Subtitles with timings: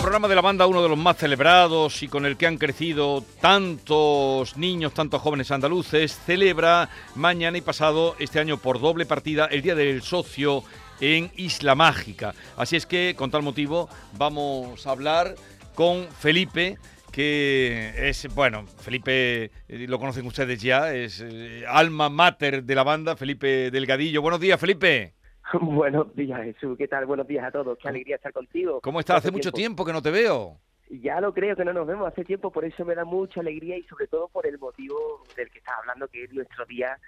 [0.00, 3.22] programa de la banda, uno de los más celebrados y con el que han crecido
[3.40, 9.60] tantos niños, tantos jóvenes andaluces, celebra mañana y pasado este año por doble partida el
[9.60, 10.64] Día del Socio
[11.00, 12.34] en Isla Mágica.
[12.56, 15.34] Así es que, con tal motivo, vamos a hablar
[15.74, 16.78] con Felipe,
[17.12, 22.84] que es, bueno, Felipe eh, lo conocen ustedes ya, es eh, alma mater de la
[22.84, 24.22] banda, Felipe Delgadillo.
[24.22, 25.19] Buenos días, Felipe.
[25.60, 26.76] Buenos días, Jesús.
[26.78, 27.06] ¿Qué tal?
[27.06, 27.78] Buenos días a todos.
[27.78, 28.80] Qué alegría estar contigo.
[28.80, 29.18] ¿Cómo estás?
[29.18, 30.56] Hace mucho tiempo que no te veo.
[30.90, 33.76] Ya lo creo que no nos vemos hace tiempo, por eso me da mucha alegría
[33.76, 36.98] y sobre todo por el motivo del que estás hablando, que es nuestro día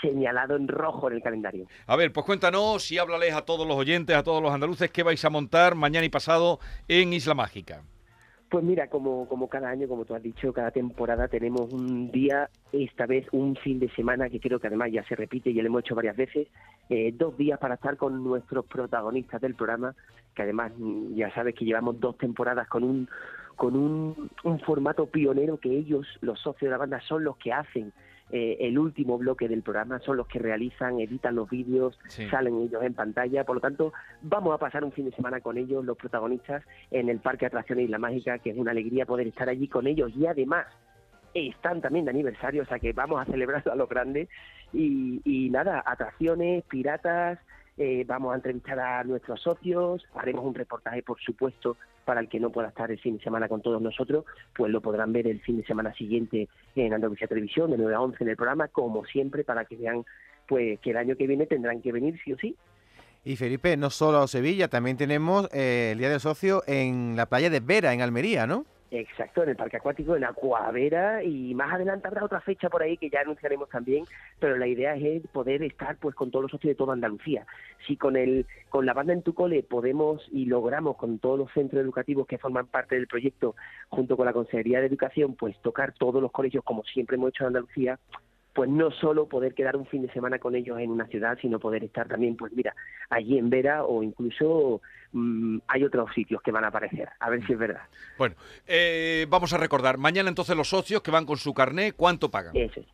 [0.00, 1.66] señalado en rojo en el calendario.
[1.88, 5.02] A ver, pues cuéntanos y háblales a todos los oyentes, a todos los andaluces, qué
[5.02, 7.82] vais a montar mañana y pasado en Isla Mágica.
[8.54, 12.48] Pues mira, como, como cada año, como tú has dicho, cada temporada tenemos un día,
[12.70, 15.66] esta vez un fin de semana, que creo que además ya se repite y lo
[15.66, 16.46] hemos hecho varias veces,
[16.88, 19.96] eh, dos días para estar con nuestros protagonistas del programa,
[20.36, 23.08] que además mm, ya sabes que llevamos dos temporadas con un
[23.56, 27.52] con un, un formato pionero que ellos, los socios de la banda, son los que
[27.52, 27.92] hacen
[28.30, 31.98] eh, el último bloque del programa, son los que realizan, editan los vídeos,
[32.30, 35.58] salen ellos en pantalla, por lo tanto vamos a pasar un fin de semana con
[35.58, 39.48] ellos, los protagonistas, en el Parque Atracciones Isla Mágica, que es una alegría poder estar
[39.48, 40.10] allí con ellos.
[40.16, 40.66] Y además
[41.34, 44.28] están también de aniversario, o sea que vamos a celebrarlo a lo grande.
[44.72, 47.38] Y, y nada, atracciones, piratas,
[47.76, 52.38] eh, vamos a entrevistar a nuestros socios, haremos un reportaje, por supuesto, para el que
[52.38, 55.40] no pueda estar el fin de semana con todos nosotros, pues lo podrán ver el
[55.40, 59.04] fin de semana siguiente en Andalucía Televisión, de 9 a 11 en el programa, como
[59.06, 60.04] siempre, para que vean
[60.46, 62.56] pues que el año que viene tendrán que venir sí o sí.
[63.24, 67.26] Y Felipe, no solo a Sevilla, también tenemos eh, el Día del Socio en la
[67.26, 68.66] playa de Vera, en Almería, ¿no?
[68.96, 72.96] Exacto, en el parque acuático, en Acuavera y más adelante habrá otra fecha por ahí
[72.96, 74.04] que ya anunciaremos también,
[74.38, 77.44] pero la idea es poder estar pues con todos los socios de toda Andalucía.
[77.88, 81.52] Si con el con la banda en tu cole podemos y logramos con todos los
[81.52, 83.56] centros educativos que forman parte del proyecto
[83.88, 87.42] junto con la Consejería de Educación pues tocar todos los colegios como siempre hemos hecho
[87.42, 87.98] en Andalucía,
[88.54, 91.58] pues no solo poder quedar un fin de semana con ellos en una ciudad, sino
[91.58, 92.74] poder estar también, pues mira,
[93.10, 94.80] allí en Vera o incluso
[95.14, 97.82] mm, hay otros sitios que van a aparecer, a ver si es verdad.
[98.18, 98.34] Bueno,
[98.66, 102.54] eh, vamos a recordar, mañana entonces los socios que van con su carné, ¿cuánto pagan?
[102.54, 102.86] Eso es.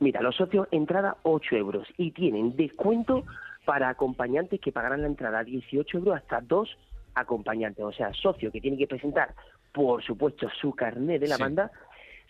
[0.00, 3.24] Mira, los socios, entrada 8 euros y tienen descuento
[3.64, 6.76] para acompañantes que pagarán la entrada 18 euros hasta dos
[7.14, 9.34] acompañantes, o sea, socio que tiene que presentar,
[9.72, 11.70] por supuesto, su carné de la banda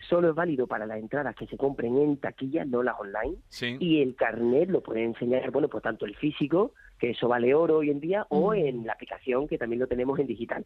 [0.09, 3.37] solo es válido para las entradas que se compren en taquilla, no las online.
[3.79, 7.77] Y el carnet lo pueden enseñar, bueno, pues tanto el físico, que eso vale oro
[7.77, 10.65] hoy en día, o en la aplicación que también lo tenemos en digital.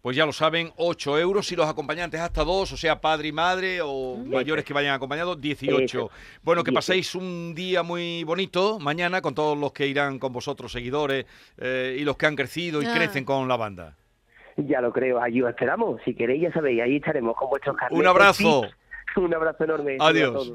[0.00, 3.32] Pues ya lo saben, 8 euros y los acompañantes hasta dos, o sea, padre y
[3.32, 6.10] madre o mayores que vayan acompañados, 18.
[6.42, 10.72] Bueno, que paséis un día muy bonito mañana con todos los que irán con vosotros,
[10.72, 11.26] seguidores,
[11.58, 12.92] eh, y los que han crecido y ah.
[12.94, 13.96] crecen con la banda.
[14.56, 16.00] Ya lo creo, allí os esperamos.
[16.04, 17.98] Si queréis, ya sabéis, ahí estaremos con vuestros carnes.
[17.98, 18.62] Un abrazo.
[19.16, 19.96] Un abrazo enorme.
[19.98, 20.52] Adiós.